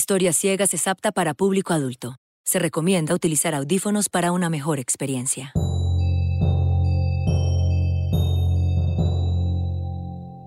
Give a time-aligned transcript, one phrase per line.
[0.00, 2.16] Historias Ciegas es apta para público adulto.
[2.42, 5.52] Se recomienda utilizar audífonos para una mejor experiencia.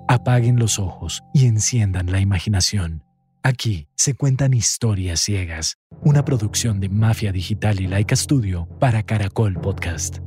[0.08, 3.04] Apaguen los ojos y enciendan la imaginación.
[3.44, 9.62] Aquí se cuentan historias ciegas, una producción de Mafia Digital y Laika Studio para Caracol
[9.62, 10.18] Podcast.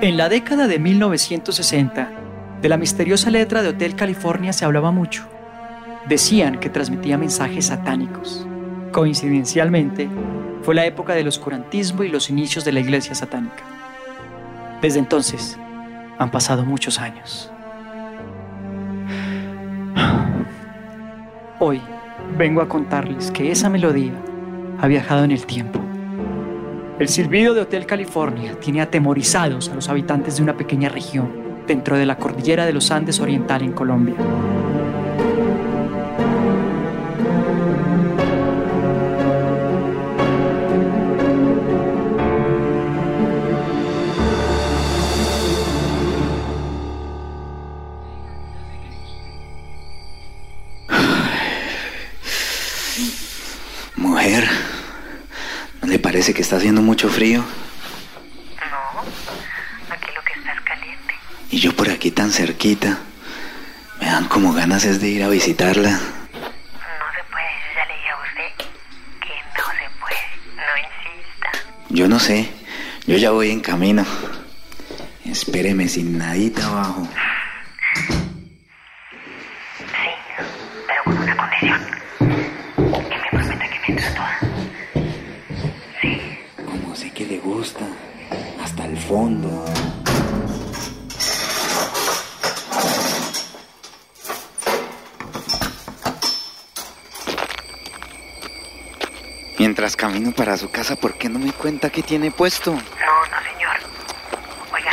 [0.00, 2.08] En la década de 1960,
[2.62, 5.26] de la misteriosa letra de Hotel California se hablaba mucho.
[6.08, 8.46] Decían que transmitía mensajes satánicos.
[8.92, 10.08] Coincidencialmente,
[10.62, 13.64] fue la época del oscurantismo y los inicios de la iglesia satánica.
[14.80, 15.58] Desde entonces,
[16.16, 17.50] han pasado muchos años.
[21.58, 21.80] Hoy
[22.36, 24.14] vengo a contarles que esa melodía
[24.80, 25.80] ha viajado en el tiempo
[26.98, 31.30] el silbido de Hotel California tiene atemorizados a los habitantes de una pequeña región
[31.66, 34.16] dentro de la cordillera de los Andes Oriental en Colombia.
[56.28, 57.40] Parece que está haciendo mucho frío.
[57.40, 59.00] No,
[59.94, 61.14] aquí lo que está es caliente.
[61.50, 62.98] Y yo por aquí tan cerquita.
[63.98, 65.90] Me dan como ganas es de ir a visitarla.
[65.90, 68.50] No se puede, yo ya le dije a usted
[69.22, 70.22] que no se puede,
[70.56, 71.50] no insista.
[71.88, 72.50] Yo no sé,
[73.06, 74.04] yo ya voy en camino.
[75.24, 77.08] Espéreme sin nadita abajo.
[99.78, 102.72] Mientras camino para su casa, ¿por qué no me cuenta qué tiene puesto?
[102.72, 103.76] No, no, señor.
[104.72, 104.90] Oiga,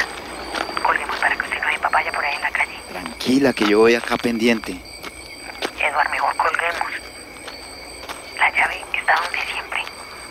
[0.84, 2.80] colguemos para que usted no papaya por ahí en la calle.
[2.92, 4.80] Tranquila, que yo voy acá pendiente.
[5.80, 6.92] Eduardo, mejor colguemos.
[8.38, 9.80] La llave está donde siempre.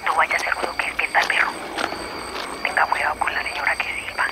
[0.06, 1.50] No vaya a ser que es que está el perro.
[2.62, 4.26] Tenga cuidado con la señora que silba.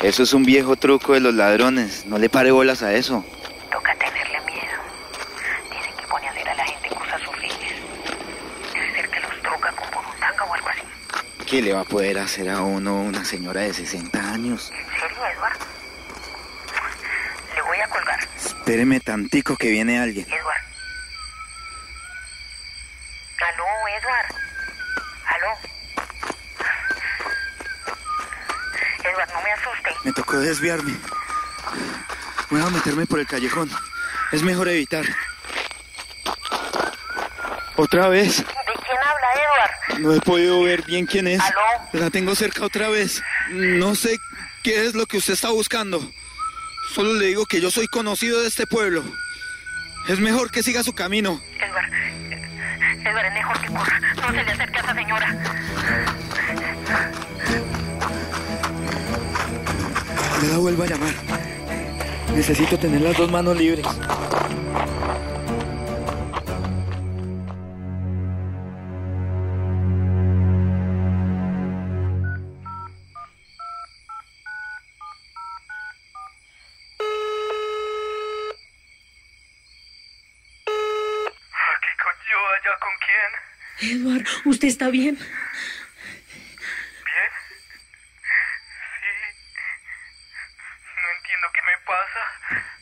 [0.00, 2.06] Eso es un viejo truco de los ladrones.
[2.06, 3.22] No le pare bolas a eso.
[3.70, 4.78] Toca tenerle miedo.
[5.70, 7.74] Dicen que pone a hacer a la gente cosas horribles.
[8.72, 10.82] Debe ser que los droga con burundanga o algo así.
[11.48, 14.70] ¿Qué le va a poder hacer a uno una señora de 60 años?
[14.70, 15.56] ¿En serio, Edward?
[17.54, 18.20] Le voy a colgar.
[18.36, 20.26] Espéreme tantico que viene alguien.
[20.28, 20.62] Edward.
[23.48, 23.64] Aló,
[23.98, 24.34] Edward.
[25.24, 25.58] Aló.
[29.04, 29.90] Edward, no me asuste.
[30.04, 30.92] Me tocó desviarme.
[32.50, 33.70] Voy a meterme por el callejón.
[34.32, 35.06] Es mejor evitar.
[37.76, 38.36] ¿Otra vez?
[38.36, 39.87] ¿De quién habla, Edward?
[39.98, 41.40] No he podido ver bien quién es.
[41.40, 41.58] ¿Aló?
[41.92, 43.22] La tengo cerca otra vez.
[43.50, 44.18] No sé
[44.62, 46.12] qué es lo que usted está buscando.
[46.94, 49.02] Solo le digo que yo soy conocido de este pueblo.
[50.08, 51.40] Es mejor que siga su camino.
[51.58, 51.92] Edward,
[53.04, 54.00] Edward, es mejor que corra.
[54.16, 55.36] No se le acerque a esa señora.
[60.42, 61.14] Me la vuelvo a llamar.
[62.34, 63.84] Necesito tener las dos manos libres.
[82.78, 83.30] Con quién.
[83.92, 85.16] Edward, ¿usted está bien?
[85.16, 85.28] ¿Bien?
[89.00, 89.12] Sí.
[90.96, 92.22] No entiendo qué me pasa.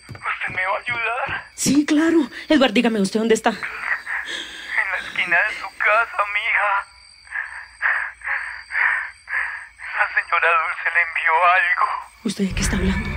[0.08, 1.50] ¿Usted me va a ayudar?
[1.54, 2.30] Sí, claro.
[2.48, 3.50] Edward, dígame usted dónde está.
[3.50, 6.86] En la esquina de su casa, mija.
[9.98, 11.86] La señora Dulce le envió algo.
[12.24, 13.10] ¿Usted de qué está hablando?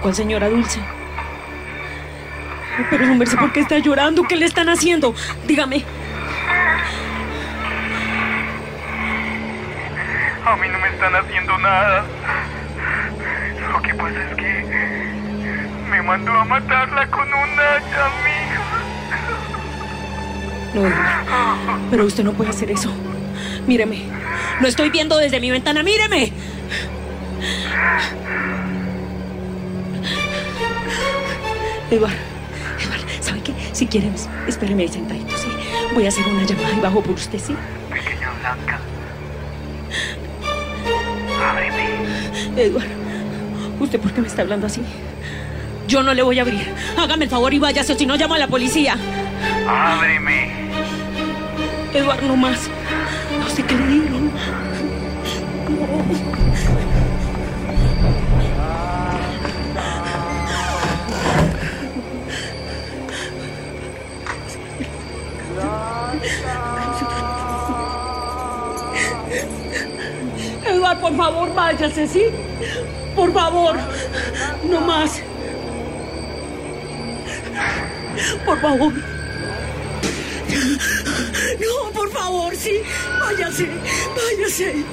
[0.00, 0.80] ¿Cuál señora Dulce?
[2.90, 4.22] Pero hombre, ¿por qué está llorando?
[4.24, 5.14] ¿Qué le están haciendo?
[5.46, 5.84] Dígame.
[10.44, 12.04] A mí no me están haciendo nada.
[13.72, 14.64] Lo que pasa es que
[15.90, 18.62] me mandó a matarla con un hacha, mija.
[20.74, 20.82] No.
[21.90, 22.92] Pero usted no puede hacer eso.
[23.66, 24.04] Míreme.
[24.60, 25.82] Lo estoy viendo desde mi ventana.
[25.82, 26.32] Míreme.
[31.90, 32.35] Edward, Edward, ¿sabe qué?
[33.76, 35.48] Si quieres, espéreme ahí sentadito, ¿sí?
[35.92, 37.54] Voy a hacer una llamada y bajo por usted, ¿sí?
[37.90, 38.80] Pequeña Blanca.
[41.50, 41.84] Ábreme.
[42.56, 42.86] Edward,
[43.78, 44.80] ¿Usted por qué me está hablando así?
[45.88, 46.66] Yo no le voy a abrir.
[46.96, 48.96] Hágame el favor y váyase, o si no llamo a la policía.
[49.68, 50.52] Ábreme.
[51.92, 52.70] Eduardo, no más.
[53.38, 54.16] No sé qué le digo.
[55.68, 56.45] Eduardo,
[71.66, 72.24] váyase, ¿sí?
[73.16, 73.76] Por favor,
[74.70, 75.20] no más.
[78.44, 78.92] Por favor.
[81.64, 82.82] No, por favor, sí.
[83.20, 83.68] Váyase,
[84.16, 84.84] váyase.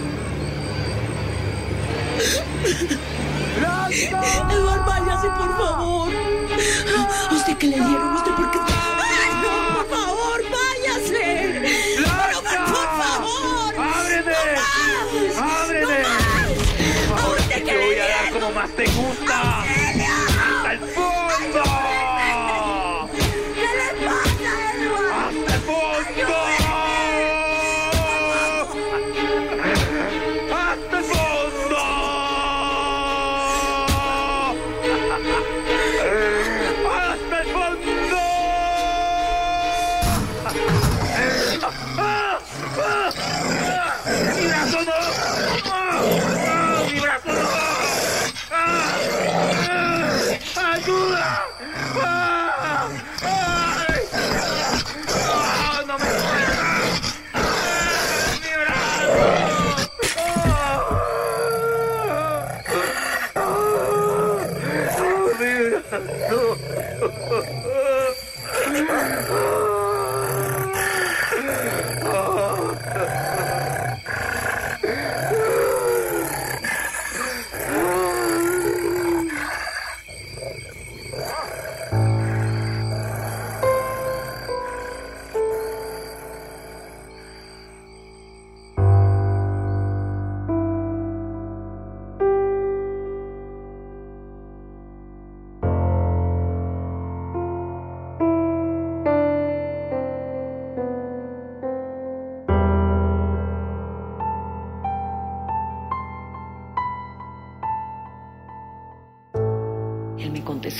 [4.51, 6.09] Eduardo, váyase, por favor.
[7.29, 8.15] ¿A usted qué le dieron?
[8.15, 8.62] ¿Usted por qué?
[44.73, 45.02] ¡Mi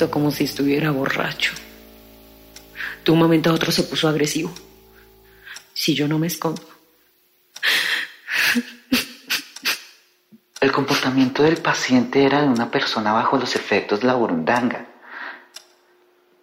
[0.09, 1.53] Como si estuviera borracho.
[3.05, 4.53] De un momento a otro se puso agresivo.
[5.73, 6.61] Si yo no me escondo.
[10.59, 14.87] El comportamiento del paciente era de una persona bajo los efectos de la burundanga.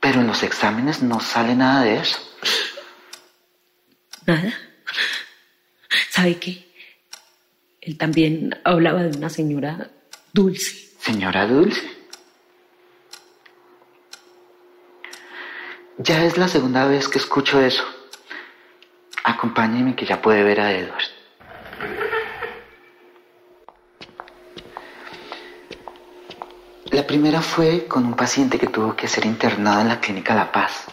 [0.01, 2.19] Pero en los exámenes no sale nada de eso.
[4.27, 4.53] Nada.
[6.11, 6.71] ¿Sabe qué?
[7.81, 9.91] Él también hablaba de una señora
[10.33, 10.91] dulce.
[11.01, 12.00] Señora Dulce.
[16.03, 17.85] Ya es la segunda vez que escucho eso.
[19.23, 21.05] Acompáñeme que ya puede ver a Edward.
[26.87, 30.51] La primera fue con un paciente que tuvo que ser internado en la clínica La
[30.51, 30.87] Paz.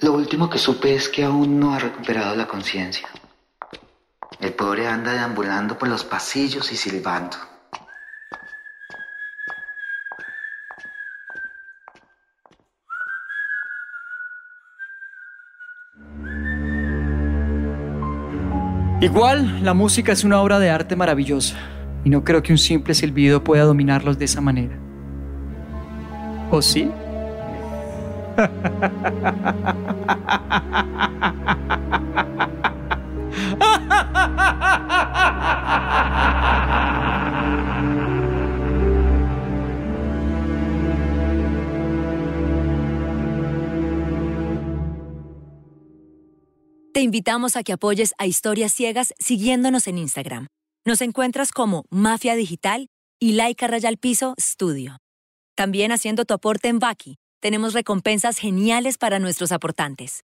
[0.00, 3.08] Lo último que supe es que aún no ha recuperado la conciencia.
[4.40, 7.36] El pobre anda deambulando por los pasillos y silbando.
[19.00, 21.56] Igual, la música es una obra de arte maravillosa
[22.04, 24.76] y no creo que un simple silbido pueda dominarlos de esa manera.
[26.50, 26.90] ¿O sí?
[47.00, 50.48] Te invitamos a que apoyes a Historias Ciegas siguiéndonos en Instagram.
[50.84, 52.88] Nos encuentras como Mafia Digital
[53.18, 54.98] y Laika Rayal Piso Studio.
[55.56, 60.24] También haciendo tu aporte en Baki, tenemos recompensas geniales para nuestros aportantes.